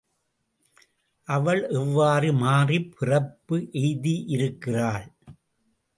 [1.27, 5.07] அவள் எவ்வாறு மாறிப் பிறப்பு எய்தியிருக்கிறாள்?